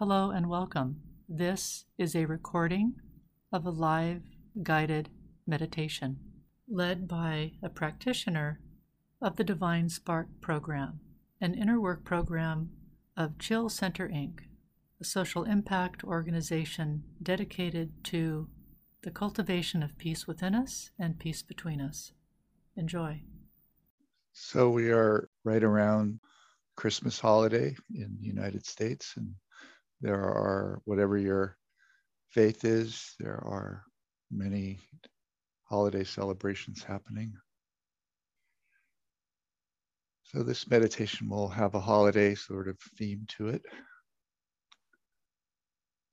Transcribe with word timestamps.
Hello 0.00 0.30
and 0.30 0.48
welcome. 0.48 1.02
This 1.28 1.84
is 1.98 2.16
a 2.16 2.24
recording 2.24 2.94
of 3.52 3.66
a 3.66 3.70
live 3.70 4.22
guided 4.62 5.10
meditation 5.46 6.16
led 6.66 7.06
by 7.06 7.52
a 7.62 7.68
practitioner 7.68 8.60
of 9.20 9.36
the 9.36 9.44
Divine 9.44 9.90
Spark 9.90 10.28
program, 10.40 11.00
an 11.38 11.52
inner 11.52 11.78
work 11.78 12.02
program 12.02 12.70
of 13.14 13.36
Chill 13.38 13.68
Center 13.68 14.08
Inc., 14.08 14.38
a 15.02 15.04
social 15.04 15.44
impact 15.44 16.02
organization 16.02 17.02
dedicated 17.22 17.92
to 18.04 18.48
the 19.02 19.10
cultivation 19.10 19.82
of 19.82 19.98
peace 19.98 20.26
within 20.26 20.54
us 20.54 20.92
and 20.98 21.18
peace 21.18 21.42
between 21.42 21.82
us. 21.82 22.12
Enjoy. 22.74 23.20
So 24.32 24.70
we 24.70 24.90
are 24.92 25.28
right 25.44 25.62
around 25.62 26.20
Christmas 26.74 27.20
holiday 27.20 27.76
in 27.94 28.16
the 28.18 28.26
United 28.26 28.64
States, 28.64 29.12
and 29.18 29.34
there 30.00 30.20
are 30.22 30.80
whatever 30.84 31.18
your 31.18 31.56
faith 32.28 32.64
is, 32.64 33.14
there 33.18 33.42
are 33.44 33.82
many 34.30 34.78
holiday 35.64 36.04
celebrations 36.04 36.82
happening. 36.82 37.32
So 40.24 40.42
this 40.42 40.70
meditation 40.70 41.28
will 41.28 41.48
have 41.48 41.74
a 41.74 41.80
holiday 41.80 42.34
sort 42.34 42.68
of 42.68 42.78
theme 42.96 43.24
to 43.36 43.48
it. 43.48 43.62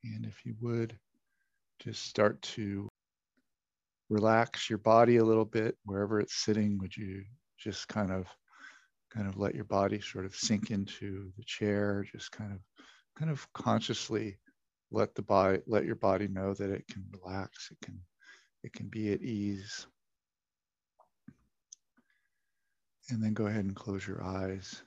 And 0.03 0.25
if 0.25 0.43
you 0.43 0.55
would 0.61 0.97
just 1.79 2.03
start 2.05 2.41
to 2.41 2.87
relax 4.09 4.69
your 4.69 4.79
body 4.79 5.17
a 5.17 5.23
little 5.23 5.45
bit 5.45 5.75
wherever 5.85 6.19
it's 6.19 6.43
sitting, 6.43 6.77
would 6.79 6.95
you 6.95 7.23
just 7.59 7.87
kind 7.87 8.11
of 8.11 8.27
kind 9.13 9.27
of 9.27 9.37
let 9.37 9.55
your 9.55 9.65
body 9.65 10.01
sort 10.01 10.25
of 10.25 10.35
sink 10.35 10.71
into 10.71 11.31
the 11.37 11.43
chair, 11.45 12.05
just 12.11 12.31
kind 12.31 12.51
of 12.51 12.59
kind 13.17 13.31
of 13.31 13.51
consciously 13.53 14.37
let 14.91 15.15
the 15.15 15.21
body 15.21 15.59
let 15.67 15.85
your 15.85 15.95
body 15.95 16.27
know 16.27 16.53
that 16.53 16.69
it 16.69 16.87
can 16.87 17.03
relax, 17.11 17.69
it 17.71 17.77
can 17.85 17.99
it 18.63 18.73
can 18.73 18.87
be 18.87 19.11
at 19.11 19.21
ease. 19.21 19.87
And 23.09 23.23
then 23.23 23.33
go 23.33 23.47
ahead 23.47 23.63
and 23.63 23.75
close 23.75 24.05
your 24.05 24.23
eyes. 24.23 24.83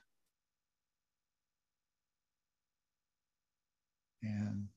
And 4.21 4.67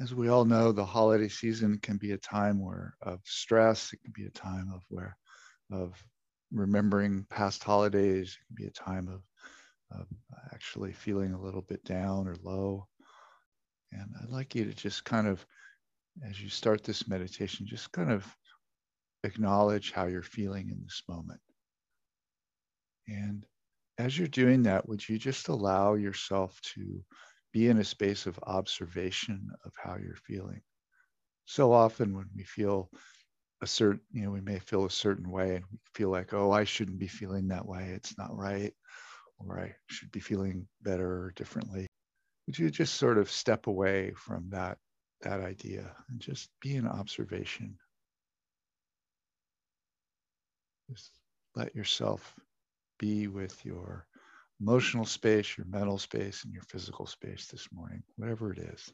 as 0.00 0.12
we 0.12 0.28
all 0.28 0.44
know, 0.44 0.72
the 0.72 0.84
holiday 0.84 1.28
season 1.28 1.78
can 1.78 1.96
be 1.96 2.12
a 2.12 2.18
time 2.18 2.60
where 2.60 2.96
of 3.02 3.20
stress. 3.24 3.92
It 3.92 4.00
can 4.02 4.12
be 4.12 4.24
a 4.26 4.30
time 4.30 4.72
of 4.74 4.82
where 4.88 5.16
of 5.70 5.94
remembering 6.50 7.24
past 7.30 7.62
holidays. 7.62 8.36
It 8.40 8.46
can 8.48 8.56
be 8.56 8.66
a 8.66 8.70
time 8.70 9.06
of, 9.08 9.22
of 9.98 10.06
actually 10.52 10.92
feeling 10.92 11.32
a 11.32 11.40
little 11.40 11.62
bit 11.62 11.84
down 11.84 12.28
or 12.28 12.36
low. 12.42 12.86
And 13.92 14.10
I'd 14.22 14.30
like 14.30 14.54
you 14.54 14.64
to 14.64 14.74
just 14.74 15.04
kind 15.04 15.26
of, 15.26 15.44
as 16.28 16.40
you 16.40 16.48
start 16.48 16.84
this 16.84 17.08
meditation, 17.08 17.66
just 17.66 17.92
kind 17.92 18.10
of 18.10 18.26
acknowledge 19.24 19.92
how 19.92 20.06
you're 20.06 20.22
feeling 20.22 20.70
in 20.70 20.80
this 20.82 21.02
moment. 21.08 21.40
And 23.08 23.46
as 23.98 24.18
you're 24.18 24.28
doing 24.28 24.62
that, 24.64 24.88
would 24.88 25.06
you 25.06 25.18
just 25.18 25.48
allow 25.48 25.94
yourself 25.94 26.58
to 26.74 27.04
be 27.52 27.68
in 27.68 27.78
a 27.78 27.84
space 27.84 28.26
of 28.26 28.38
observation 28.44 29.48
of 29.64 29.72
how 29.76 29.96
you're 29.96 30.16
feeling? 30.26 30.62
So 31.44 31.72
often 31.72 32.16
when 32.16 32.30
we 32.34 32.44
feel 32.44 32.90
a 33.60 33.66
certain, 33.66 34.00
you 34.12 34.22
know, 34.22 34.30
we 34.30 34.40
may 34.40 34.58
feel 34.58 34.86
a 34.86 34.90
certain 34.90 35.30
way 35.30 35.56
and 35.56 35.64
we 35.70 35.78
feel 35.94 36.10
like, 36.10 36.32
oh, 36.32 36.50
I 36.50 36.64
shouldn't 36.64 36.98
be 36.98 37.08
feeling 37.08 37.48
that 37.48 37.66
way. 37.66 37.92
It's 37.94 38.16
not 38.16 38.34
right. 38.36 38.72
Or 39.48 39.60
I 39.60 39.74
should 39.86 40.12
be 40.12 40.20
feeling 40.20 40.66
better 40.82 41.24
or 41.24 41.32
differently. 41.36 41.86
Would 42.46 42.58
you 42.58 42.70
just 42.70 42.94
sort 42.94 43.18
of 43.18 43.30
step 43.30 43.66
away 43.66 44.12
from 44.16 44.50
that, 44.50 44.78
that 45.22 45.40
idea 45.40 45.94
and 46.08 46.20
just 46.20 46.50
be 46.60 46.76
in 46.76 46.86
observation? 46.86 47.78
Just 50.90 51.10
let 51.54 51.74
yourself 51.74 52.34
be 52.98 53.28
with 53.28 53.64
your 53.64 54.06
emotional 54.60 55.04
space, 55.04 55.56
your 55.56 55.66
mental 55.66 55.98
space, 55.98 56.44
and 56.44 56.52
your 56.52 56.62
physical 56.64 57.06
space 57.06 57.46
this 57.46 57.68
morning, 57.72 58.02
whatever 58.16 58.52
it 58.52 58.58
is. 58.58 58.92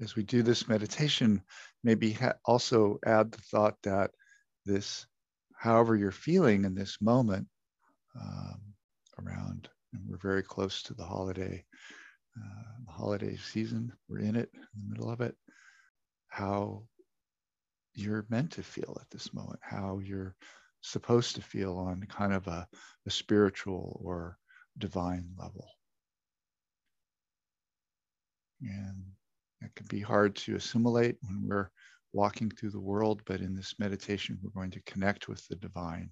as 0.00 0.14
we 0.14 0.22
do 0.22 0.42
this 0.42 0.68
meditation, 0.68 1.42
maybe 1.82 2.12
ha- 2.12 2.34
also 2.44 2.98
add 3.04 3.32
the 3.32 3.40
thought 3.42 3.76
that 3.82 4.10
this, 4.66 5.06
however 5.56 5.96
you're 5.96 6.10
feeling 6.10 6.64
in 6.64 6.74
this 6.74 6.98
moment, 7.00 7.46
um, 8.20 8.60
around, 9.18 9.68
and 9.92 10.02
we're 10.08 10.18
very 10.18 10.42
close 10.42 10.82
to 10.82 10.94
the 10.94 11.04
holiday, 11.04 11.64
uh, 12.36 12.92
holiday 12.92 13.36
season. 13.36 13.92
We're 14.08 14.20
in 14.20 14.36
it, 14.36 14.50
in 14.52 14.82
the 14.82 14.90
middle 14.90 15.10
of 15.10 15.20
it. 15.20 15.34
How 16.28 16.82
you're 17.94 18.26
meant 18.28 18.52
to 18.52 18.62
feel 18.62 18.98
at 19.00 19.08
this 19.10 19.32
moment, 19.32 19.60
how 19.62 20.00
you're 20.04 20.34
supposed 20.82 21.36
to 21.36 21.42
feel 21.42 21.78
on 21.78 22.06
kind 22.08 22.32
of 22.32 22.46
a, 22.46 22.66
a 23.06 23.10
spiritual 23.10 24.00
or 24.04 24.38
divine 24.78 25.30
level. 25.38 25.66
And 28.60 29.04
it 29.62 29.74
can 29.74 29.86
be 29.88 30.00
hard 30.00 30.36
to 30.36 30.56
assimilate 30.56 31.16
when 31.22 31.46
we're 31.48 31.70
walking 32.16 32.48
through 32.50 32.70
the 32.70 32.80
world, 32.80 33.20
but 33.26 33.40
in 33.40 33.54
this 33.54 33.74
meditation, 33.78 34.38
we're 34.42 34.58
going 34.58 34.70
to 34.70 34.80
connect 34.82 35.28
with 35.28 35.46
the 35.48 35.56
divine 35.56 36.10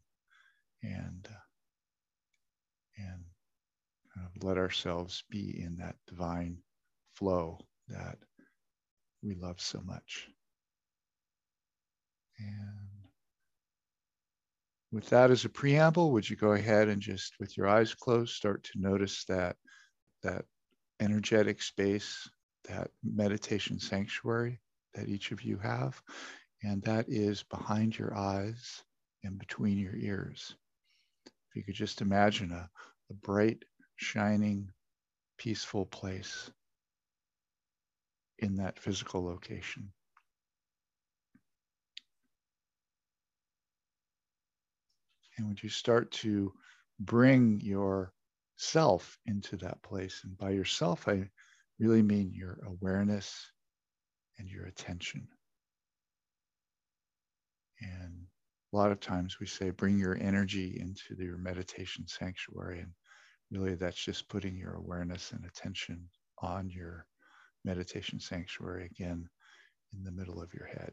and 0.83 1.27
uh, 1.31 1.45
and 2.99 3.25
kind 4.15 4.27
of 4.27 4.45
let 4.45 4.59
ourselves 4.59 5.25
be 5.31 5.63
in 5.63 5.77
that 5.77 5.97
divine 6.07 6.59
flow 7.15 7.59
that 7.89 8.19
we 9.23 9.35
love 9.35 9.61
so 9.61 9.81
much. 9.85 10.29
And 12.39 13.09
with 14.93 15.09
that 15.09 15.31
as 15.31 15.47
a 15.47 15.49
preamble, 15.49 16.13
would 16.13 16.29
you 16.29 16.37
go 16.37 16.53
ahead 16.53 16.89
and 16.89 17.01
just 17.01 17.33
with 17.41 17.57
your 17.57 17.67
eyes 17.67 17.95
closed 17.95 18.35
start 18.35 18.63
to 18.65 18.81
notice 18.81 19.25
that 19.25 19.57
that 20.23 20.45
energetic 21.01 21.63
space 21.63 22.29
that 22.69 22.91
meditation 23.03 23.79
sanctuary 23.79 24.61
that 24.95 25.09
each 25.09 25.33
of 25.33 25.43
you 25.43 25.59
have, 25.59 26.01
and 26.63 26.83
that 26.83 27.07
is 27.09 27.43
behind 27.43 27.99
your 27.99 28.17
eyes 28.17 28.83
and 29.23 29.39
between 29.39 29.79
your 29.79 29.97
ears. 29.97 30.55
If 31.27 31.57
you 31.57 31.63
could 31.65 31.75
just 31.75 32.01
imagine 32.01 32.53
a, 32.53 32.69
a 33.11 33.15
bright, 33.15 33.65
shining, 33.97 34.71
peaceful 35.39 35.87
place 35.87 36.51
in 38.39 38.57
that 38.57 38.79
physical 38.79 39.25
location. 39.25 39.93
And 45.37 45.49
would 45.49 45.63
you 45.63 45.69
start 45.69 46.13
to 46.13 46.53
bring 47.01 47.61
yourself 47.61 49.19
into 49.27 49.57
that 49.59 49.83
place? 49.83 50.21
And 50.25 50.37
by 50.39 50.51
yourself, 50.51 51.09
I 51.09 51.29
really 51.79 52.03
mean 52.03 52.33
your 52.33 52.61
awareness 52.67 53.51
and 54.39 54.49
your 54.49 54.67
attention. 54.67 55.27
And 57.81 58.27
a 58.73 58.77
lot 58.77 58.93
of 58.93 59.01
times 59.01 59.39
we 59.41 59.47
say, 59.47 59.71
bring 59.71 59.99
your 59.99 60.17
energy 60.21 60.79
into 60.81 61.23
your 61.23 61.39
meditation 61.39 62.07
sanctuary. 62.07 62.81
And 62.81 62.93
really, 63.51 63.75
that's 63.75 64.03
just 64.03 64.29
putting 64.29 64.57
your 64.57 64.75
awareness 64.75 65.33
and 65.33 65.45
attention 65.45 66.09
on 66.39 66.71
your 66.71 67.07
meditation 67.65 68.21
sanctuary 68.21 68.87
again 68.87 69.29
in 69.93 70.05
the 70.05 70.13
middle 70.13 70.43
of 70.43 70.53
your 70.55 70.67
head. 70.67 70.93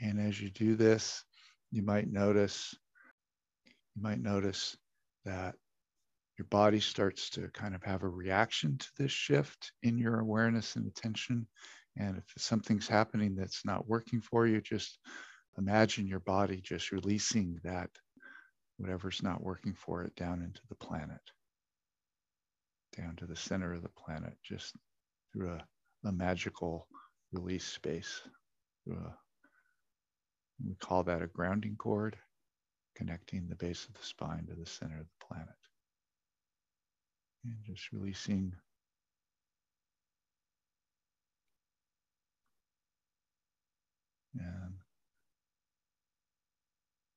And 0.00 0.20
as 0.20 0.40
you 0.40 0.50
do 0.50 0.76
this, 0.76 1.24
you 1.70 1.82
might 1.82 2.10
notice 2.10 2.74
you 3.96 4.02
might 4.02 4.20
notice 4.20 4.76
that 5.24 5.56
your 6.38 6.46
body 6.50 6.78
starts 6.78 7.30
to 7.30 7.48
kind 7.48 7.74
of 7.74 7.82
have 7.82 8.04
a 8.04 8.08
reaction 8.08 8.78
to 8.78 8.86
this 8.96 9.10
shift 9.10 9.72
in 9.82 9.98
your 9.98 10.20
awareness 10.20 10.76
and 10.76 10.86
attention. 10.86 11.46
And 11.96 12.16
if 12.16 12.24
something's 12.38 12.86
happening 12.86 13.34
that's 13.34 13.64
not 13.64 13.88
working 13.88 14.20
for 14.20 14.46
you, 14.46 14.60
just 14.60 14.98
imagine 15.58 16.06
your 16.06 16.20
body 16.20 16.60
just 16.62 16.92
releasing 16.92 17.58
that, 17.64 17.90
whatever's 18.76 19.20
not 19.20 19.42
working 19.42 19.74
for 19.74 20.04
it, 20.04 20.14
down 20.14 20.42
into 20.42 20.60
the 20.68 20.76
planet, 20.76 21.20
down 22.96 23.16
to 23.16 23.26
the 23.26 23.34
center 23.34 23.72
of 23.72 23.82
the 23.82 23.88
planet, 23.88 24.34
just 24.44 24.76
through 25.32 25.50
a, 25.50 26.08
a 26.08 26.12
magical 26.12 26.86
release 27.32 27.66
space. 27.66 28.20
A, 28.88 28.94
we 30.64 30.76
call 30.76 31.02
that 31.04 31.22
a 31.22 31.26
grounding 31.26 31.74
cord 31.76 32.16
connecting 32.96 33.48
the 33.48 33.56
base 33.56 33.86
of 33.88 33.94
the 33.94 34.06
spine 34.06 34.46
to 34.48 34.54
the 34.54 34.66
center 34.66 35.00
of 35.00 35.06
the 35.06 35.26
planet 35.26 35.57
and 37.44 37.56
just 37.64 37.92
releasing. 37.92 38.54
And 44.34 44.74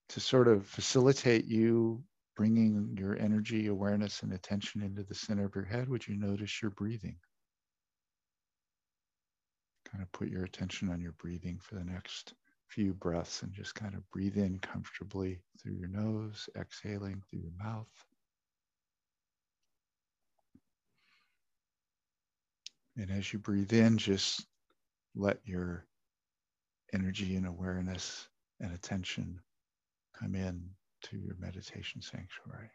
to 0.09 0.19
sort 0.19 0.47
of 0.47 0.65
facilitate 0.65 1.45
you 1.45 2.03
bringing 2.35 2.95
your 2.97 3.17
energy 3.17 3.67
awareness 3.67 4.23
and 4.23 4.33
attention 4.33 4.81
into 4.81 5.03
the 5.03 5.13
center 5.13 5.45
of 5.45 5.55
your 5.55 5.65
head 5.65 5.87
would 5.87 6.07
you 6.07 6.15
notice 6.15 6.61
your 6.61 6.71
breathing? 6.71 7.17
Kind 9.91 10.01
of 10.01 10.11
put 10.11 10.29
your 10.29 10.43
attention 10.43 10.89
on 10.89 11.01
your 11.01 11.13
breathing 11.13 11.59
for 11.61 11.75
the 11.75 11.83
next 11.83 12.33
few 12.67 12.93
breaths 12.93 13.43
and 13.43 13.53
just 13.53 13.75
kind 13.75 13.93
of 13.93 14.09
breathe 14.11 14.37
in 14.37 14.57
comfortably 14.59 15.41
through 15.61 15.73
your 15.73 15.89
nose 15.89 16.49
exhaling 16.57 17.21
through 17.29 17.41
your 17.41 17.51
mouth. 17.59 18.10
And 22.97 23.11
as 23.11 23.31
you 23.33 23.39
breathe 23.39 23.73
in, 23.73 23.97
just 23.97 24.45
let 25.15 25.39
your 25.45 25.85
energy 26.93 27.35
and 27.35 27.47
awareness 27.47 28.27
and 28.59 28.73
attention 28.73 29.41
come 30.19 30.35
in 30.35 30.69
to 31.03 31.17
your 31.17 31.35
meditation 31.39 32.01
sanctuary. 32.01 32.71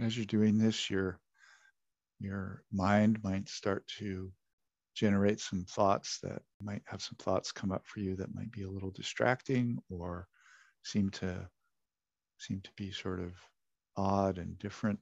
As 0.00 0.16
you're 0.16 0.26
doing 0.26 0.58
this, 0.58 0.90
your 0.90 1.18
your 2.20 2.62
mind 2.72 3.22
might 3.22 3.48
start 3.48 3.86
to 3.98 4.32
generate 4.94 5.40
some 5.40 5.64
thoughts 5.64 6.18
that 6.22 6.42
might 6.60 6.82
have 6.84 7.00
some 7.00 7.16
thoughts 7.20 7.52
come 7.52 7.70
up 7.70 7.86
for 7.86 8.00
you 8.00 8.16
that 8.16 8.34
might 8.34 8.50
be 8.50 8.62
a 8.62 8.70
little 8.70 8.90
distracting 8.90 9.78
or 9.88 10.26
seem 10.82 11.10
to 11.10 11.48
seem 12.38 12.60
to 12.62 12.70
be 12.76 12.90
sort 12.90 13.20
of 13.20 13.32
odd 13.96 14.38
and 14.38 14.58
different. 14.58 14.98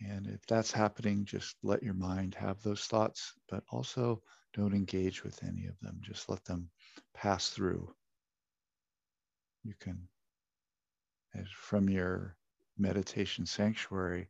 And 0.00 0.26
if 0.26 0.44
that's 0.46 0.72
happening, 0.72 1.24
just 1.24 1.56
let 1.62 1.82
your 1.82 1.94
mind 1.94 2.34
have 2.34 2.62
those 2.62 2.84
thoughts, 2.84 3.32
but 3.48 3.62
also 3.70 4.22
don't 4.52 4.74
engage 4.74 5.24
with 5.24 5.42
any 5.42 5.66
of 5.66 5.78
them. 5.80 5.98
Just 6.02 6.28
let 6.28 6.44
them 6.44 6.68
pass 7.14 7.48
through. 7.50 7.94
You 9.62 9.74
can, 9.80 10.08
as 11.34 11.46
from 11.50 11.88
your 11.88 12.36
meditation 12.78 13.46
sanctuary, 13.46 14.28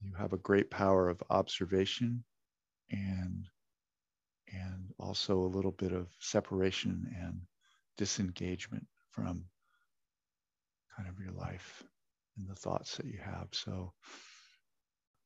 you 0.00 0.12
have 0.14 0.32
a 0.32 0.38
great 0.38 0.70
power 0.70 1.08
of 1.08 1.22
observation 1.30 2.24
and 2.90 3.46
and 4.52 4.92
also 4.98 5.40
a 5.40 5.54
little 5.54 5.72
bit 5.72 5.92
of 5.92 6.06
separation 6.20 7.12
and 7.20 7.40
disengagement 7.96 8.86
from 9.10 9.44
kind 10.96 11.08
of 11.08 11.18
your 11.18 11.32
life 11.32 11.82
and 12.38 12.48
the 12.48 12.54
thoughts 12.54 12.96
that 12.96 13.06
you 13.06 13.18
have. 13.18 13.48
So 13.50 13.92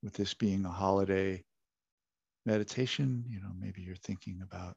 with 0.03 0.15
this 0.15 0.33
being 0.33 0.65
a 0.65 0.71
holiday 0.71 1.45
meditation, 2.47 3.25
you 3.29 3.41
know, 3.41 3.53
maybe 3.59 3.83
you're 3.83 3.97
thinking 3.97 4.41
about 4.43 4.75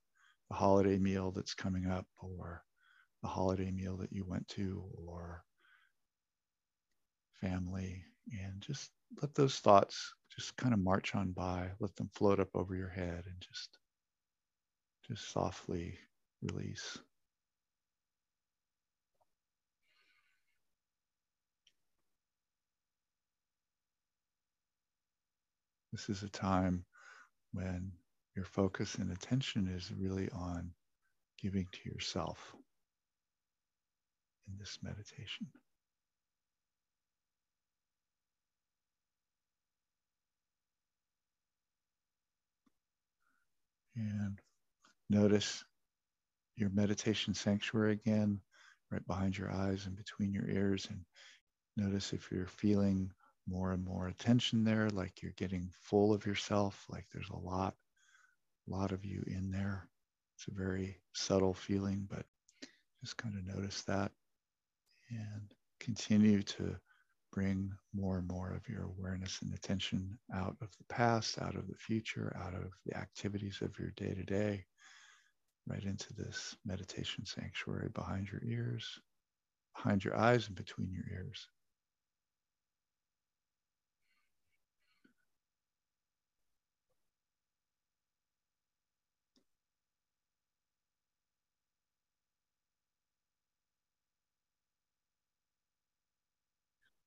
the 0.49 0.55
holiday 0.55 0.97
meal 0.97 1.31
that's 1.31 1.53
coming 1.53 1.87
up 1.87 2.05
or 2.21 2.63
the 3.21 3.29
holiday 3.29 3.71
meal 3.71 3.95
that 3.97 4.11
you 4.11 4.25
went 4.27 4.47
to 4.49 4.83
or 5.07 5.43
family, 7.43 8.03
and 8.31 8.61
just 8.61 8.91
let 9.21 9.35
those 9.35 9.59
thoughts 9.59 10.13
just 10.33 10.55
kind 10.55 10.73
of 10.73 10.79
march 10.79 11.13
on 11.15 11.31
by, 11.31 11.69
let 11.79 11.95
them 11.95 12.09
float 12.13 12.39
up 12.39 12.49
over 12.55 12.75
your 12.75 12.89
head 12.89 13.23
and 13.25 13.35
just 13.39 13.77
just 15.07 15.31
softly 15.31 15.97
release. 16.41 16.97
This 25.91 26.09
is 26.09 26.23
a 26.23 26.29
time 26.29 26.85
when 27.51 27.91
your 28.35 28.45
focus 28.45 28.95
and 28.95 29.11
attention 29.11 29.67
is 29.67 29.91
really 29.99 30.29
on 30.29 30.71
giving 31.39 31.67
to 31.71 31.89
yourself 31.89 32.55
in 34.47 34.57
this 34.57 34.79
meditation. 34.81 35.47
And 43.95 44.39
notice 45.09 45.63
your 46.55 46.69
meditation 46.69 47.33
sanctuary 47.33 47.93
again, 47.93 48.41
right 48.91 49.05
behind 49.07 49.37
your 49.37 49.51
eyes 49.51 49.85
and 49.85 49.95
between 49.95 50.33
your 50.33 50.47
ears. 50.49 50.87
And 50.89 51.03
notice 51.77 52.13
if 52.13 52.31
you're 52.31 52.47
feeling 52.47 53.11
more 53.47 53.71
and 53.71 53.83
more 53.83 54.07
attention 54.07 54.63
there, 54.63 54.89
like 54.89 55.21
you're 55.21 55.33
getting 55.33 55.71
full 55.81 56.13
of 56.13 56.25
yourself, 56.25 56.85
like 56.89 57.05
there's 57.11 57.29
a 57.29 57.37
lot, 57.37 57.75
a 58.67 58.71
lot 58.71 58.91
of 58.91 59.03
you 59.05 59.23
in 59.27 59.51
there. 59.51 59.87
It's 60.37 60.47
a 60.47 60.51
very 60.51 60.97
subtle 61.13 61.53
feeling, 61.53 62.07
but 62.09 62.25
just 63.01 63.17
kind 63.17 63.35
of 63.37 63.55
notice 63.55 63.81
that 63.83 64.11
and 65.09 65.53
continue 65.79 66.41
to 66.41 66.75
bring 67.33 67.71
more 67.95 68.19
and 68.19 68.27
more 68.27 68.53
of 68.53 68.69
your 68.69 68.83
awareness 68.83 69.41
and 69.41 69.53
attention 69.53 70.17
out 70.33 70.55
of 70.61 70.69
the 70.77 70.83
past, 70.87 71.41
out 71.41 71.55
of 71.55 71.67
the 71.67 71.75
future, 71.75 72.35
out 72.39 72.53
of 72.53 72.71
the 72.85 72.95
activities 72.95 73.59
of 73.61 73.77
your 73.79 73.89
day 73.97 74.13
to 74.13 74.23
day, 74.23 74.63
right 75.67 75.83
into 75.83 76.13
this 76.13 76.55
meditation 76.63 77.25
sanctuary 77.25 77.89
behind 77.93 78.29
your 78.31 78.41
ears, 78.45 78.99
behind 79.75 80.03
your 80.03 80.15
eyes, 80.15 80.47
and 80.47 80.55
between 80.55 80.91
your 80.91 81.05
ears. 81.11 81.47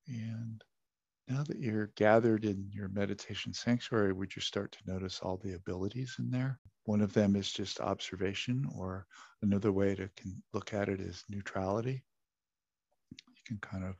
And 0.07 0.63
now 1.27 1.43
that 1.43 1.59
you're 1.59 1.91
gathered 1.95 2.45
in 2.45 2.69
your 2.71 2.87
meditation 2.89 3.53
sanctuary, 3.53 4.13
would 4.13 4.35
you 4.35 4.41
start 4.41 4.71
to 4.71 4.91
notice 4.91 5.19
all 5.21 5.37
the 5.37 5.53
abilities 5.53 6.15
in 6.19 6.31
there? 6.31 6.59
One 6.85 7.01
of 7.01 7.11
them 7.11 7.35
is 7.35 7.51
just 7.51 7.81
observation, 7.81 8.65
or 8.73 9.05
another 9.41 9.73
way 9.73 9.93
to 9.95 10.09
look 10.53 10.73
at 10.73 10.87
it 10.87 11.01
is 11.01 11.25
neutrality. 11.29 12.03
You 13.11 13.43
can 13.45 13.57
kind 13.57 13.83
of 13.83 13.95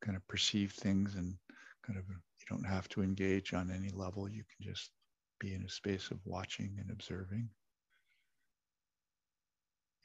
kind 0.00 0.16
of 0.16 0.26
perceive 0.28 0.72
things 0.72 1.16
and 1.16 1.34
kind 1.84 1.98
of 1.98 2.04
you 2.08 2.46
don't 2.48 2.66
have 2.66 2.88
to 2.90 3.02
engage 3.02 3.52
on 3.52 3.70
any 3.70 3.90
level. 3.90 4.28
You 4.28 4.44
can 4.44 4.70
just 4.70 4.90
be 5.40 5.54
in 5.54 5.64
a 5.64 5.68
space 5.68 6.10
of 6.10 6.18
watching 6.24 6.76
and 6.78 6.90
observing. 6.90 7.48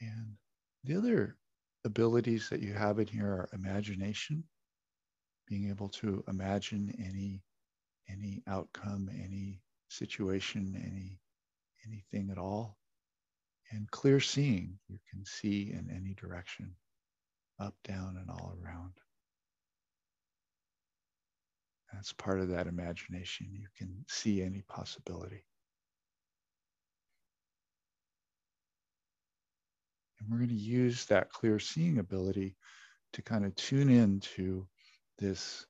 And 0.01 0.35
the 0.83 0.97
other 0.97 1.37
abilities 1.85 2.49
that 2.49 2.61
you 2.61 2.73
have 2.73 2.99
in 2.99 3.07
here 3.07 3.27
are 3.27 3.49
imagination 3.53 4.43
being 5.49 5.69
able 5.69 5.89
to 5.89 6.23
imagine 6.27 6.93
any 6.99 7.43
any 8.09 8.41
outcome, 8.47 9.09
any 9.11 9.61
situation, 9.89 10.75
any 10.75 11.19
anything 11.85 12.29
at 12.31 12.37
all. 12.37 12.77
And 13.71 13.89
clear 13.91 14.19
seeing, 14.19 14.79
you 14.87 14.97
can 15.11 15.25
see 15.25 15.71
in 15.71 15.89
any 15.95 16.15
direction, 16.15 16.75
up, 17.59 17.75
down, 17.83 18.17
and 18.19 18.29
all 18.29 18.55
around. 18.63 18.93
That's 21.93 22.13
part 22.13 22.39
of 22.39 22.49
that 22.49 22.67
imagination. 22.67 23.47
You 23.51 23.67
can 23.77 24.05
see 24.07 24.41
any 24.41 24.63
possibility. 24.67 25.43
And 30.19 30.29
we're 30.29 30.37
going 30.37 30.49
to 30.49 30.55
use 30.55 31.05
that 31.05 31.31
clear 31.31 31.59
seeing 31.59 31.99
ability 31.99 32.55
to 33.13 33.21
kind 33.21 33.45
of 33.45 33.55
tune 33.55 33.89
into 33.89 34.67
this 35.19 35.65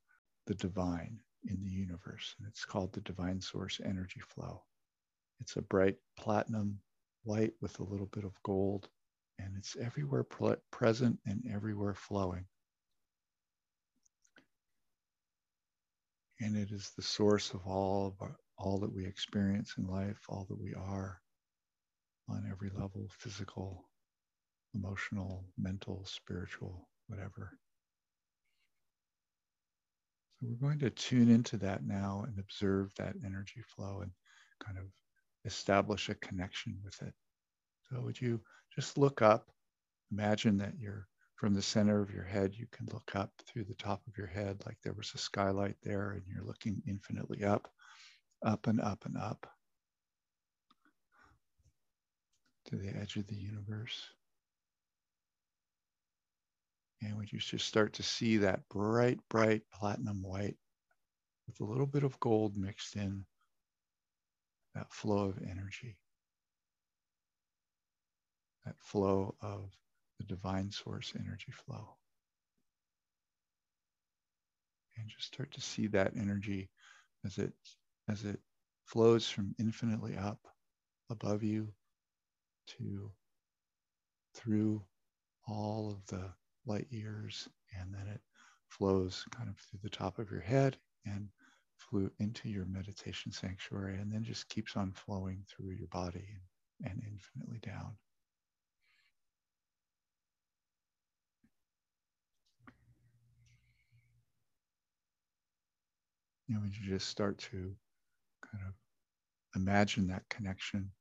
the 0.48 0.56
divine 0.56 1.20
in 1.48 1.62
the 1.63 1.70
universe. 1.70 2.36
And 2.39 2.48
it's 2.48 2.65
called 2.65 2.94
the 2.94 3.01
divine 3.01 3.41
source 3.41 3.79
energy 3.84 4.22
flow. 4.27 4.63
It's 5.39 5.56
a 5.56 5.62
bright 5.62 5.96
platinum 6.18 6.79
light 7.25 7.53
with 7.62 7.79
a 7.79 7.84
little 7.84 8.08
bit 8.08 8.25
of 8.25 8.41
gold, 8.44 8.89
and 9.38 9.56
it's 9.58 9.75
everywhere 9.77 10.25
present 10.72 11.20
and 11.25 11.44
everywhere 11.53 11.94
flowing. 11.94 12.46
And 16.41 16.58
it 16.58 16.72
is 16.72 16.91
the 16.96 17.01
source 17.03 17.53
of 17.53 17.62
all 17.65 18.08
of 18.08 18.13
our, 18.22 18.36
all 18.58 18.79
that 18.79 18.94
we 18.94 19.06
experience 19.06 19.75
in 19.77 19.88
life, 19.88 20.20
all 20.29 20.46
that 20.50 20.60
we 20.60 20.74
are 20.74 21.22
on 22.29 22.48
every 22.50 22.70
level 22.70 23.10
physical, 23.18 23.89
emotional, 24.74 25.46
mental, 25.58 26.06
spiritual, 26.06 26.88
whatever. 27.08 27.58
So 30.39 30.48
we're 30.48 30.69
going 30.69 30.79
to 30.79 30.89
tune 30.89 31.29
into 31.29 31.58
that 31.58 31.86
now 31.86 32.24
and 32.25 32.39
observe 32.39 32.93
that 32.96 33.15
energy 33.25 33.62
flow 33.75 34.00
and 34.01 34.12
kind 34.63 34.77
of 34.77 34.86
establish 35.43 36.10
a 36.10 36.15
connection 36.15 36.77
with 36.84 37.01
it. 37.01 37.13
So 37.89 38.00
would 38.01 38.19
you 38.19 38.39
just 38.74 38.98
look 38.98 39.22
up, 39.22 39.51
imagine 40.12 40.58
that 40.60 40.79
you're 40.79 41.08
from 41.36 41.53
the 41.53 41.62
center 41.62 42.01
of 42.01 42.12
your 42.13 42.24
head, 42.24 42.53
you 42.55 42.67
can 42.72 42.88
look 42.93 43.15
up 43.15 43.31
through 43.48 43.63
the 43.63 43.75
top 43.75 44.01
of 44.08 44.17
your 44.17 44.27
head 44.27 44.62
like 44.65 44.77
there 44.84 44.93
was 44.93 45.12
a 45.13 45.17
skylight 45.17 45.75
there 45.84 46.12
and 46.12 46.24
you're 46.27 46.46
looking 46.46 46.81
infinitely 46.88 47.43
up, 47.43 47.69
up 48.46 48.67
and 48.67 48.79
up 48.81 49.05
and 49.05 49.17
up 49.17 49.48
to 52.65 52.75
the 52.75 52.89
edge 52.89 53.15
of 53.15 53.27
the 53.27 53.36
universe. 53.36 54.08
And 57.01 57.15
you 57.32 57.39
just 57.39 57.65
start 57.65 57.94
to 57.94 58.03
see 58.03 58.38
that 58.38 58.68
bright, 58.70 59.20
bright 59.29 59.62
platinum 59.74 60.22
white 60.22 60.58
with 61.48 61.60
a 61.62 61.63
little 61.72 61.86
bit 61.86 62.03
of 62.03 62.20
gold 62.20 62.58
mixed 62.58 62.96
in, 62.96 63.25
that 64.75 64.91
flow 64.91 65.29
of 65.29 65.39
energy, 65.41 65.98
that 68.65 68.75
flow 68.79 69.36
of 69.41 69.72
the 70.18 70.25
divine 70.25 70.72
source 70.72 71.13
energy 71.15 71.51
flow. 71.65 71.96
And 74.98 75.08
just 75.10 75.27
start 75.27 75.51
to 75.53 75.62
see 75.62 75.88
that 75.88 76.13
energy 76.18 76.70
as 77.25 77.38
it 77.38 77.53
as 78.10 78.25
it 78.25 78.39
flows 78.86 79.29
from 79.29 79.56
infinitely 79.60 80.18
up 80.18 80.39
above 81.10 81.44
you 81.44 81.70
to 82.68 83.12
through 84.36 84.84
all 85.48 85.91
of 85.91 86.06
the 86.08 86.32
light 86.66 86.88
years 86.89 87.48
and 87.80 87.94
then 87.94 88.08
it 88.08 88.22
flows 88.70 89.25
kind 89.32 89.50
of 89.50 89.58
through 89.58 89.80
the 89.84 89.89
top 89.89 90.20
of 90.20 90.32
your 90.32 90.42
head 90.42 90.78
and 91.06 91.30
flew 91.78 92.12
into 92.20 92.50
your 92.50 92.66
meditation 92.66 93.32
sanctuary 93.32 93.98
and 93.98 94.12
then 94.12 94.24
just 94.24 94.50
keeps 94.50 94.75
on 94.75 94.92
flowing 94.92 95.44
through 95.50 95.72
your 95.72 95.88
body 95.88 96.28
and, 96.84 96.92
and 96.92 97.04
infinitely 97.12 97.60
down. 97.60 97.96
You 106.48 106.56
know, 106.56 106.62
when 106.62 106.72
you 106.72 106.89
just 106.89 107.08
start 107.08 107.38
to 107.51 107.75
kind 108.51 108.63
of 108.68 108.74
imagine 109.56 110.08
that 110.08 110.28
connection 110.30 110.92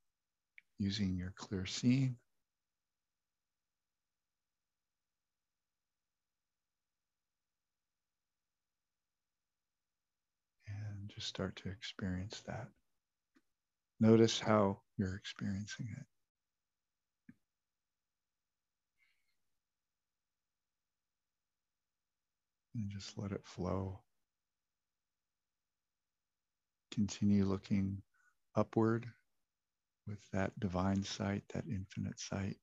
using 0.78 1.16
your 1.16 1.32
clear 1.36 1.66
seeing. 1.66 2.16
Just 11.18 11.30
start 11.30 11.56
to 11.56 11.68
experience 11.68 12.42
that. 12.46 12.68
Notice 13.98 14.38
how 14.38 14.78
you're 14.96 15.16
experiencing 15.16 15.88
it. 15.90 16.06
And 22.76 22.88
just 22.88 23.18
let 23.18 23.32
it 23.32 23.44
flow. 23.44 23.98
Continue 26.92 27.44
looking 27.44 28.00
upward 28.54 29.04
with 30.06 30.20
that 30.32 30.52
divine 30.60 31.02
sight, 31.02 31.42
that 31.52 31.64
infinite 31.68 32.20
sight, 32.20 32.58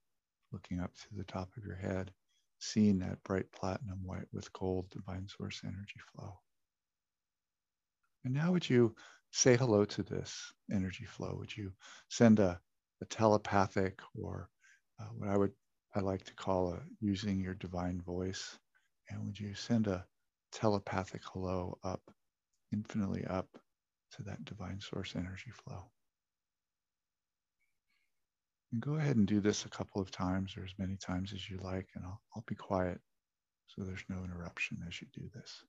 looking 0.54 0.80
up 0.80 0.92
through 0.96 1.18
the 1.18 1.26
top 1.26 1.50
of 1.58 1.66
your 1.66 1.76
head, 1.76 2.10
seeing 2.60 3.00
that 3.00 3.22
bright 3.26 3.52
platinum 3.52 4.00
white 4.06 4.28
with 4.32 4.54
gold 4.54 4.90
divine 4.92 5.28
source 5.28 5.60
energy 5.66 6.00
flow. 6.14 6.40
And 8.26 8.34
now, 8.34 8.52
would 8.54 8.68
you 8.68 8.96
say 9.32 9.56
hello 9.56 9.86
to 9.86 10.02
this 10.02 10.52
energy 10.72 11.06
flow? 11.06 11.36
Would 11.38 11.56
you 11.56 11.72
send 12.10 12.40
a, 12.40 12.60
a 13.02 13.06
telepathic 13.06 14.00
or 14.20 14.50
uh, 15.00 15.06
what 15.16 15.30
I 15.30 15.38
would 15.38 15.52
I 15.96 16.00
like 16.00 16.26
to 16.26 16.34
call 16.34 16.74
a, 16.74 16.82
using 17.00 17.40
your 17.40 17.54
divine 17.54 18.02
voice? 18.02 18.58
And 19.10 19.24
would 19.24 19.40
you 19.40 19.54
send 19.54 19.86
a 19.86 20.08
telepathic 20.52 21.22
hello 21.32 21.78
up, 21.84 22.02
infinitely 22.74 23.26
up 23.26 23.48
to 24.14 24.24
that 24.24 24.44
divine 24.44 24.80
source 24.80 25.16
energy 25.16 25.52
flow? 25.52 25.84
And 28.72 28.82
go 28.82 28.96
ahead 28.96 29.18
and 29.18 29.28
do 29.28 29.40
this 29.40 29.66
a 29.66 29.70
couple 29.70 30.02
of 30.02 30.10
times 30.10 30.58
or 30.58 30.64
as 30.64 30.74
many 30.80 30.98
times 30.98 31.32
as 31.32 31.48
you 31.48 31.60
like, 31.62 31.90
and 31.94 32.04
I'll, 32.04 32.22
I'll 32.36 32.44
be 32.48 32.56
quiet 32.56 33.00
so 33.68 33.84
there's 33.84 34.04
no 34.10 34.24
interruption 34.24 34.80
as 34.88 35.00
you 35.00 35.08
do 35.14 35.30
this. 35.36 35.64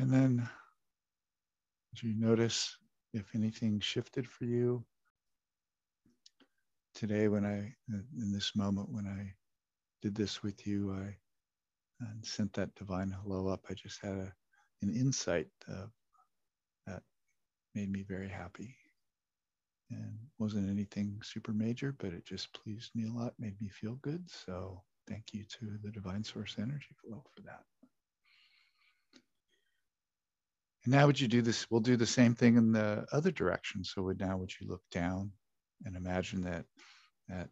And 0.00 0.10
then 0.10 0.48
do 1.94 2.08
you 2.08 2.14
notice 2.18 2.74
if 3.12 3.34
anything 3.34 3.80
shifted 3.80 4.26
for 4.26 4.46
you 4.46 4.82
today 6.94 7.28
when 7.28 7.44
I, 7.44 7.74
in 8.18 8.32
this 8.32 8.56
moment, 8.56 8.88
when 8.90 9.06
I 9.06 9.34
did 10.00 10.14
this 10.14 10.42
with 10.42 10.66
you, 10.66 10.90
I 10.92 11.18
and 12.00 12.24
sent 12.24 12.54
that 12.54 12.74
divine 12.76 13.10
hello 13.10 13.48
up. 13.48 13.66
I 13.68 13.74
just 13.74 14.00
had 14.00 14.12
a, 14.12 14.32
an 14.80 14.94
insight 14.94 15.48
uh, 15.70 15.88
that 16.86 17.02
made 17.74 17.92
me 17.92 18.02
very 18.02 18.28
happy 18.28 18.74
and 19.90 20.16
wasn't 20.38 20.70
anything 20.70 21.20
super 21.22 21.52
major, 21.52 21.94
but 21.98 22.14
it 22.14 22.24
just 22.24 22.54
pleased 22.54 22.92
me 22.94 23.06
a 23.06 23.12
lot, 23.12 23.34
made 23.38 23.60
me 23.60 23.68
feel 23.68 23.96
good. 23.96 24.24
So 24.30 24.82
thank 25.06 25.34
you 25.34 25.44
to 25.58 25.78
the 25.82 25.90
divine 25.90 26.24
source 26.24 26.56
energy 26.58 26.96
flow 27.04 27.22
for 27.34 27.42
that. 27.42 27.64
And 30.79 30.79
now 30.90 31.06
would 31.06 31.20
you 31.20 31.28
do 31.28 31.40
this? 31.42 31.70
We'll 31.70 31.80
do 31.80 31.96
the 31.96 32.06
same 32.06 32.34
thing 32.34 32.56
in 32.56 32.72
the 32.72 33.06
other 33.12 33.30
direction. 33.30 33.84
So 33.84 34.02
would 34.02 34.20
now 34.20 34.36
would 34.36 34.52
you 34.60 34.66
look 34.66 34.82
down 34.90 35.30
and 35.84 35.96
imagine 35.96 36.42
that 36.42 36.64
that 37.28 37.48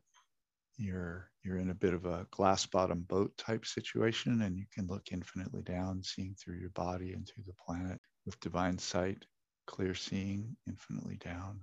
you're 0.76 1.30
you're 1.44 1.58
in 1.58 1.70
a 1.70 1.74
bit 1.74 1.94
of 1.94 2.04
a 2.04 2.26
glass 2.30 2.66
bottom 2.66 3.00
boat 3.08 3.36
type 3.38 3.64
situation 3.64 4.42
and 4.42 4.56
you 4.56 4.66
can 4.72 4.86
look 4.86 5.12
infinitely 5.12 5.62
down, 5.62 6.02
seeing 6.02 6.34
through 6.34 6.56
your 6.56 6.70
body 6.70 7.12
and 7.12 7.26
through 7.28 7.44
the 7.46 7.54
planet 7.64 8.00
with 8.26 8.40
divine 8.40 8.76
sight, 8.78 9.24
clear 9.66 9.94
seeing 9.94 10.56
infinitely 10.66 11.16
down. 11.16 11.60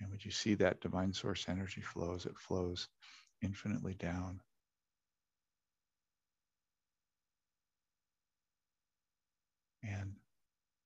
And 0.00 0.10
would 0.10 0.24
you 0.24 0.32
see 0.32 0.54
that 0.56 0.80
divine 0.80 1.12
source 1.12 1.46
energy 1.48 1.80
flow 1.80 2.14
as 2.14 2.26
it 2.26 2.36
flows 2.36 2.88
infinitely 3.42 3.94
down? 3.94 4.40
And 9.82 10.14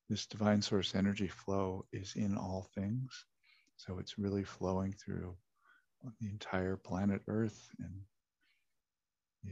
this 0.09 0.25
divine 0.25 0.61
source 0.61 0.95
energy 0.95 1.27
flow 1.27 1.85
is 1.93 2.13
in 2.15 2.35
all 2.35 2.67
things. 2.73 3.25
So 3.77 3.99
it's 3.99 4.17
really 4.17 4.43
flowing 4.43 4.93
through 4.93 5.35
the 6.19 6.29
entire 6.29 6.75
planet 6.75 7.21
Earth 7.27 7.69
and 7.79 7.93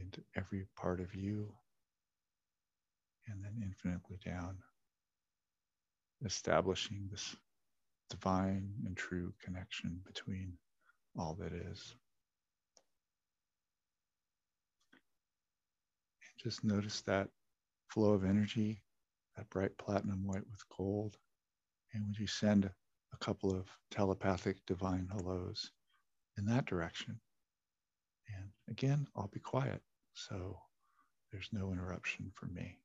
into 0.00 0.20
every 0.36 0.66
part 0.76 1.00
of 1.00 1.14
you, 1.14 1.54
and 3.26 3.42
then 3.42 3.62
infinitely 3.62 4.18
down, 4.24 4.58
establishing 6.24 7.08
this 7.10 7.36
divine 8.10 8.70
and 8.84 8.96
true 8.96 9.32
connection 9.42 10.00
between 10.06 10.52
all 11.16 11.34
that 11.40 11.52
is. 11.52 11.94
And 16.22 16.42
just 16.42 16.64
notice 16.64 17.00
that 17.02 17.28
flow 17.88 18.12
of 18.12 18.24
energy 18.24 18.82
that 19.38 19.48
bright 19.50 19.78
platinum 19.78 20.26
white 20.26 20.46
with 20.50 20.68
gold. 20.76 21.16
And 21.94 22.04
would 22.06 22.18
you 22.18 22.26
send 22.26 22.64
a 22.64 23.16
couple 23.18 23.54
of 23.54 23.68
telepathic 23.90 24.56
divine 24.66 25.08
hellos 25.10 25.70
in 26.36 26.44
that 26.46 26.66
direction? 26.66 27.20
And 28.36 28.50
again, 28.68 29.06
I'll 29.16 29.30
be 29.32 29.40
quiet. 29.40 29.80
So 30.14 30.58
there's 31.30 31.48
no 31.52 31.72
interruption 31.72 32.32
for 32.34 32.46
me. 32.46 32.78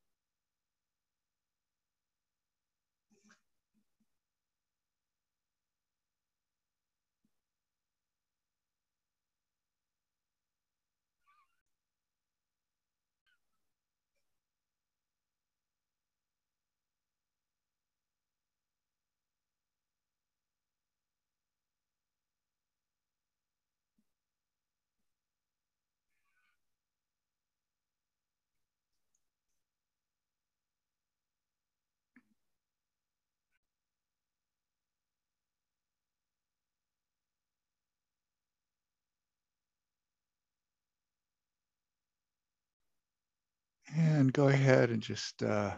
And 43.95 44.33
go 44.33 44.47
ahead 44.47 44.89
and 44.89 45.03
just 45.03 45.43
uh, 45.43 45.71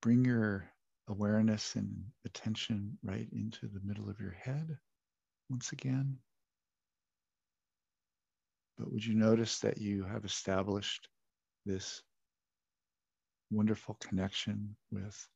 bring 0.00 0.24
your 0.24 0.64
awareness 1.08 1.76
and 1.76 2.04
attention 2.24 2.96
right 3.02 3.28
into 3.32 3.66
the 3.66 3.80
middle 3.84 4.08
of 4.08 4.18
your 4.18 4.32
head 4.32 4.78
once 5.50 5.72
again. 5.72 6.16
But 8.78 8.90
would 8.92 9.04
you 9.04 9.14
notice 9.14 9.58
that 9.58 9.78
you 9.78 10.04
have 10.04 10.24
established 10.24 11.08
this 11.66 12.02
wonderful 13.50 13.96
connection 14.00 14.76
with 14.90 15.28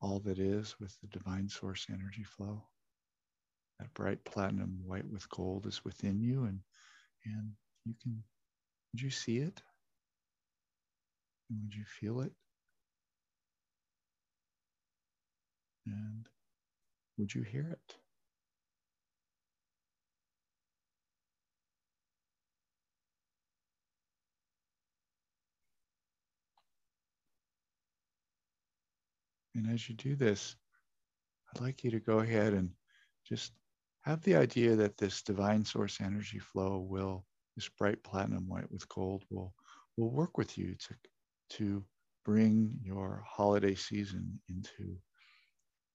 all 0.00 0.18
that 0.20 0.38
is, 0.38 0.74
with 0.80 0.96
the 1.00 1.08
divine 1.08 1.48
source 1.48 1.86
energy 1.90 2.24
flow? 2.24 2.64
That 3.78 3.94
bright 3.94 4.24
platinum 4.24 4.80
white 4.84 5.08
with 5.08 5.28
gold 5.28 5.66
is 5.66 5.84
within 5.84 6.20
you, 6.20 6.44
and 6.44 6.60
and 7.24 7.52
you 7.84 7.94
can. 8.02 8.22
Would 8.92 9.02
you 9.02 9.10
see 9.10 9.38
it? 9.38 9.62
Would 11.50 11.74
you 11.74 11.84
feel 11.84 12.20
it? 12.20 12.32
And 15.86 16.26
would 17.18 17.34
you 17.34 17.42
hear 17.42 17.68
it? 17.70 17.96
And 29.54 29.70
as 29.72 29.88
you 29.88 29.94
do 29.94 30.16
this, 30.16 30.56
I'd 31.54 31.60
like 31.60 31.84
you 31.84 31.90
to 31.92 32.00
go 32.00 32.18
ahead 32.18 32.54
and 32.54 32.70
just 33.24 33.52
have 34.02 34.20
the 34.22 34.34
idea 34.36 34.74
that 34.76 34.96
this 34.96 35.22
divine 35.22 35.64
source 35.64 36.00
energy 36.00 36.38
flow 36.38 36.78
will, 36.78 37.24
this 37.54 37.68
bright 37.68 38.02
platinum 38.02 38.48
white 38.48 38.70
with 38.72 38.88
gold 38.88 39.24
will, 39.30 39.54
will 39.96 40.10
work 40.10 40.36
with 40.36 40.58
you 40.58 40.74
to, 40.74 40.94
to 41.50 41.84
bring 42.24 42.78
your 42.82 43.24
holiday 43.26 43.74
season 43.74 44.40
into 44.48 44.96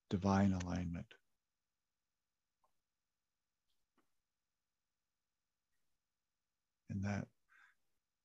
divine 0.08 0.52
alignment. 0.52 1.06
And 6.90 7.04
that 7.04 7.26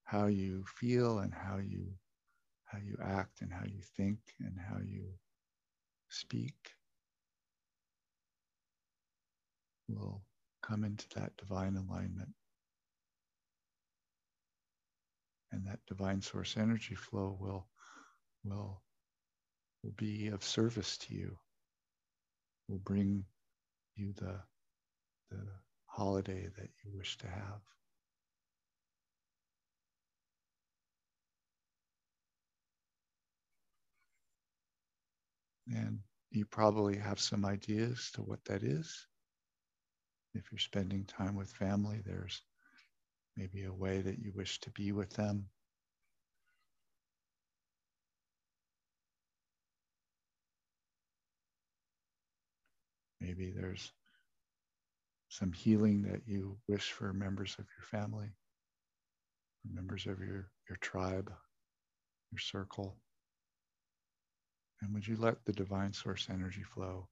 how 0.04 0.28
you 0.28 0.64
feel 0.80 1.20
and 1.20 1.34
how 1.34 1.58
you 1.58 1.88
how 2.66 2.80
you 2.80 2.98
act 3.04 3.42
and 3.42 3.52
how 3.54 3.64
you 3.66 3.82
think 3.96 4.18
and 4.40 4.58
how 4.70 4.78
you 4.84 5.06
speak 6.10 6.56
will 9.88 10.22
come 10.64 10.84
into 10.84 11.06
that 11.16 11.36
divine 11.38 11.76
alignment. 11.76 12.30
And 15.56 15.66
that 15.68 15.80
divine 15.88 16.22
source 16.22 16.58
energy 16.58 16.96
flow 16.96 17.38
will, 17.40 17.66
will, 18.44 18.82
will 19.82 19.94
be 19.96 20.28
of 20.28 20.44
service 20.44 20.98
to 20.98 21.16
you, 21.16 21.38
will 22.68 22.80
bring 22.80 23.24
you 23.96 24.12
the, 24.18 24.38
the 25.32 25.48
holiday 25.86 26.50
that 26.58 26.70
you 26.84 26.92
wish 26.94 27.18
to 27.20 27.28
have. 27.28 27.62
And 35.74 36.00
you 36.32 36.44
probably 36.46 36.98
have 36.98 37.22
some 37.22 37.46
ideas 37.46 38.12
to 38.16 38.22
what 38.22 38.44
that 38.44 38.62
is. 38.62 39.08
If 40.34 40.52
you're 40.52 40.60
spending 40.60 41.06
time 41.06 41.36
with 41.36 41.50
family, 41.50 42.02
there's 42.06 42.42
maybe 43.36 43.64
a 43.64 43.74
way 43.74 44.02
that 44.02 44.20
you 44.20 44.32
wish 44.34 44.60
to 44.62 44.70
be 44.72 44.92
with 44.92 45.12
them. 45.12 45.48
Maybe 53.20 53.52
there's 53.52 53.92
some 55.30 55.52
healing 55.52 56.04
that 56.04 56.22
you 56.28 56.58
wish 56.68 56.92
for 56.92 57.12
members 57.12 57.56
of 57.60 57.66
your 57.78 58.02
family, 58.02 58.30
members 59.70 60.06
of 60.06 60.20
your, 60.20 60.52
your 60.70 60.78
tribe, 60.80 61.32
your 62.32 62.40
circle. 62.40 62.96
And 64.82 64.94
would 64.94 65.08
you 65.08 65.18
let 65.18 65.44
the 65.46 65.54
divine 65.54 65.92
source 65.94 66.28
energy 66.30 66.64
flow? 66.64 67.08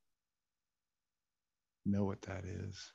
Know 1.86 2.06
what 2.06 2.22
that 2.24 2.46
is. 2.46 2.94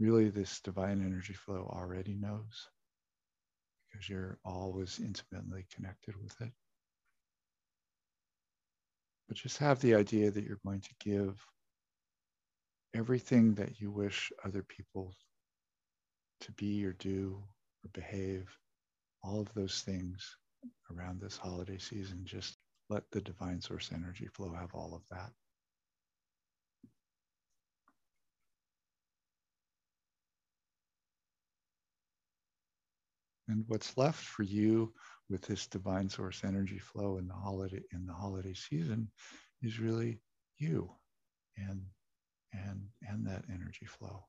Really, 0.00 0.28
this 0.28 0.60
divine 0.60 1.04
energy 1.04 1.34
flow 1.34 1.70
already 1.72 2.14
knows 2.14 2.68
because 3.88 4.08
you're 4.08 4.38
always 4.44 4.98
intimately 4.98 5.66
connected 5.74 6.16
with 6.20 6.40
it. 6.40 6.52
But 9.28 9.36
just 9.36 9.58
have 9.58 9.80
the 9.80 9.94
idea 9.94 10.30
that 10.30 10.44
you're 10.44 10.60
going 10.64 10.80
to 10.80 10.94
give 11.00 11.40
everything 12.94 13.54
that 13.54 13.80
you 13.80 13.90
wish 13.90 14.32
other 14.44 14.62
people 14.62 15.14
to 16.40 16.52
be 16.52 16.84
or 16.84 16.92
do 16.92 17.42
or 17.84 17.90
behave, 17.92 18.48
all 19.22 19.40
of 19.40 19.52
those 19.54 19.82
things 19.82 20.36
around 20.94 21.20
this 21.20 21.36
holiday 21.36 21.78
season, 21.78 22.20
just 22.24 22.56
let 22.90 23.04
the 23.10 23.20
divine 23.20 23.60
source 23.60 23.90
energy 23.94 24.26
flow 24.26 24.52
have 24.52 24.74
all 24.74 24.94
of 24.94 25.02
that. 25.10 25.30
And 33.48 33.64
what's 33.68 33.96
left 33.96 34.24
for 34.24 34.42
you 34.42 34.92
with 35.28 35.42
this 35.42 35.66
divine 35.66 36.08
source 36.08 36.42
energy 36.44 36.78
flow 36.78 37.18
in 37.18 37.28
the 37.28 37.34
holiday 37.34 37.82
in 37.92 38.06
the 38.06 38.12
holiday 38.14 38.54
season 38.54 39.10
is 39.62 39.78
really 39.78 40.20
you 40.58 40.90
and 41.56 41.82
and 42.52 42.82
and 43.02 43.26
that 43.26 43.44
energy 43.52 43.86
flow. 43.86 44.24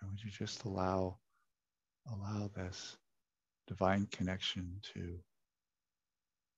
And 0.00 0.10
would 0.10 0.22
you 0.22 0.30
just 0.30 0.64
allow 0.64 1.18
allow 2.12 2.48
this 2.54 2.96
divine 3.66 4.06
connection 4.10 4.80
to 4.94 5.18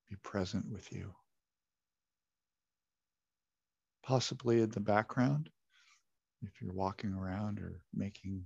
be 0.09 0.15
present 0.23 0.65
with 0.71 0.91
you. 0.91 1.13
Possibly 4.03 4.61
in 4.61 4.71
the 4.71 4.79
background, 4.79 5.49
if 6.41 6.61
you're 6.61 6.73
walking 6.73 7.13
around 7.13 7.59
or 7.59 7.81
making 7.93 8.43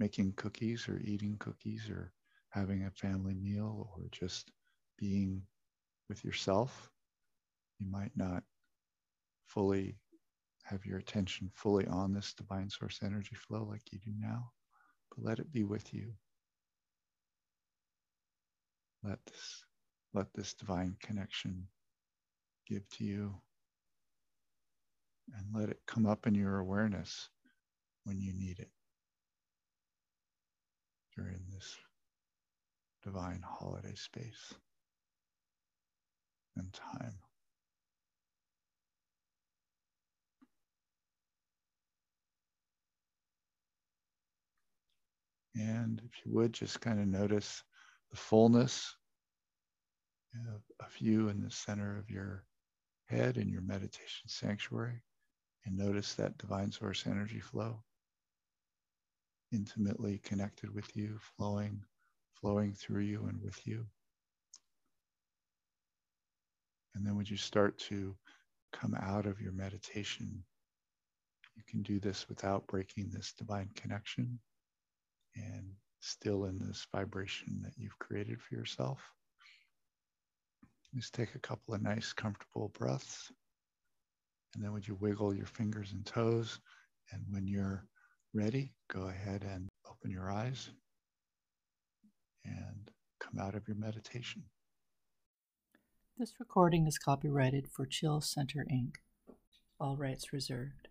making 0.00 0.32
cookies 0.32 0.88
or 0.88 1.00
eating 1.04 1.36
cookies 1.38 1.88
or 1.88 2.12
having 2.52 2.84
a 2.84 2.90
family 2.90 3.34
meal 3.34 3.88
or 3.96 4.04
just 4.10 4.50
being 4.98 5.42
with 6.08 6.24
yourself, 6.24 6.90
you 7.78 7.90
might 7.90 8.12
not 8.14 8.42
fully 9.46 9.96
have 10.64 10.84
your 10.84 10.98
attention 10.98 11.50
fully 11.54 11.86
on 11.86 12.12
this 12.12 12.34
divine 12.34 12.68
source 12.68 13.00
energy 13.02 13.34
flow 13.34 13.66
like 13.68 13.82
you 13.90 13.98
do 13.98 14.12
now, 14.18 14.50
but 15.10 15.24
let 15.24 15.38
it 15.38 15.50
be 15.50 15.64
with 15.64 15.92
you. 15.92 16.12
Let 19.02 19.18
this 19.26 19.64
let 20.14 20.26
this 20.34 20.52
divine 20.54 20.96
connection 21.02 21.66
give 22.68 22.88
to 22.90 23.04
you. 23.04 23.34
And 25.38 25.46
let 25.54 25.70
it 25.70 25.80
come 25.86 26.04
up 26.04 26.26
in 26.26 26.34
your 26.34 26.58
awareness 26.58 27.30
when 28.04 28.20
you 28.20 28.34
need 28.34 28.58
it 28.58 28.70
during 31.16 31.40
this 31.50 31.76
divine 33.02 33.42
holiday 33.44 33.94
space 33.94 34.54
and 36.56 36.72
time. 36.72 37.14
And 45.54 46.00
if 46.04 46.24
you 46.24 46.32
would 46.32 46.52
just 46.52 46.80
kind 46.80 47.00
of 47.00 47.06
notice 47.06 47.62
the 48.10 48.16
fullness 48.16 48.96
of 50.80 50.98
you 50.98 51.28
in 51.28 51.42
the 51.42 51.50
center 51.50 51.98
of 51.98 52.08
your 52.08 52.44
head 53.06 53.36
in 53.36 53.48
your 53.48 53.60
meditation 53.60 54.28
sanctuary 54.28 55.02
and 55.66 55.76
notice 55.76 56.14
that 56.14 56.38
divine 56.38 56.72
source 56.72 57.06
energy 57.06 57.40
flow 57.40 57.82
intimately 59.52 60.18
connected 60.18 60.74
with 60.74 60.96
you, 60.96 61.18
flowing, 61.36 61.82
flowing 62.42 62.74
through 62.74 63.02
you 63.02 63.24
and 63.28 63.40
with 63.40 63.58
you. 63.66 63.86
And 66.94 67.06
then 67.06 67.16
would 67.16 67.30
you 67.30 67.36
start 67.36 67.78
to 67.88 68.14
come 68.72 68.94
out 69.00 69.24
of 69.26 69.40
your 69.40 69.52
meditation? 69.52 70.42
You 71.56 71.62
can 71.68 71.82
do 71.82 72.00
this 72.00 72.28
without 72.28 72.66
breaking 72.66 73.10
this 73.10 73.32
divine 73.38 73.70
connection 73.74 74.38
and 75.36 75.70
still 76.00 76.44
in 76.44 76.58
this 76.58 76.86
vibration 76.92 77.60
that 77.62 77.72
you've 77.78 77.98
created 77.98 78.40
for 78.42 78.54
yourself. 78.54 78.98
Just 80.94 81.14
take 81.14 81.34
a 81.34 81.38
couple 81.38 81.72
of 81.72 81.80
nice, 81.80 82.12
comfortable 82.12 82.70
breaths. 82.78 83.32
And 84.54 84.62
then 84.62 84.72
would 84.72 84.86
you 84.86 84.96
wiggle 84.96 85.34
your 85.34 85.46
fingers 85.46 85.92
and 85.92 86.04
toes? 86.04 86.58
And 87.12 87.22
when 87.30 87.46
you're 87.46 87.86
ready, 88.34 88.74
go 88.90 89.08
ahead 89.08 89.44
and 89.44 89.68
open 89.88 90.10
your 90.10 90.30
eyes 90.30 90.70
and 92.44 92.90
come 93.18 93.38
out 93.38 93.54
of 93.54 93.68
your 93.68 93.76
meditation. 93.76 94.44
This 96.18 96.34
recording 96.38 96.86
is 96.86 96.98
copyrighted 96.98 97.68
for 97.70 97.86
Chill 97.86 98.20
Center 98.20 98.66
Inc., 98.70 98.96
all 99.80 99.96
rights 99.96 100.32
reserved. 100.32 100.88